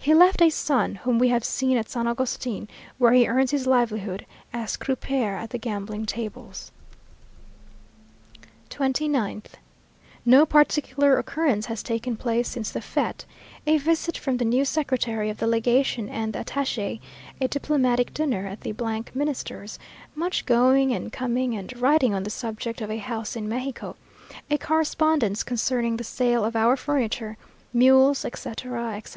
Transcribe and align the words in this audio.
He 0.00 0.12
left 0.12 0.42
a 0.42 0.50
son, 0.50 0.96
whom 0.96 1.20
we 1.20 1.28
have 1.28 1.44
seen 1.44 1.76
at 1.76 1.88
San 1.88 2.08
Agustin, 2.08 2.66
where 2.98 3.12
he 3.12 3.28
earns 3.28 3.52
his 3.52 3.64
livelihood 3.64 4.26
as 4.52 4.76
croupier 4.76 5.36
at 5.36 5.50
the 5.50 5.56
gambling 5.58 6.04
tables. 6.04 6.72
29th. 8.70 9.52
No 10.26 10.44
particular 10.44 11.16
occurrence 11.16 11.66
has 11.66 11.84
taken 11.84 12.16
place 12.16 12.48
since 12.48 12.72
the 12.72 12.80
fête; 12.80 13.24
a 13.68 13.78
visit 13.78 14.18
from 14.18 14.38
the 14.38 14.44
new 14.44 14.64
Secretary 14.64 15.30
of 15.30 15.40
Legation 15.40 16.08
and 16.08 16.32
the 16.32 16.40
Attache, 16.40 17.00
a 17.40 17.46
diplomatic 17.46 18.12
dinner 18.12 18.48
at 18.48 18.62
the 18.62 18.74
Minister's, 19.14 19.78
much 20.16 20.44
going 20.44 20.92
and 20.92 21.12
coming 21.12 21.54
and 21.54 21.80
writing 21.80 22.12
on 22.14 22.24
the 22.24 22.30
subject 22.30 22.80
of 22.80 22.90
a 22.90 22.98
house 22.98 23.36
in 23.36 23.48
Mexico, 23.48 23.94
a 24.50 24.58
correspondence 24.58 25.44
concerning 25.44 25.96
the 25.98 26.02
sale 26.02 26.44
of 26.44 26.56
our 26.56 26.76
furniture, 26.76 27.36
mules, 27.72 28.24
etc., 28.24 28.84
etc. 28.96 29.02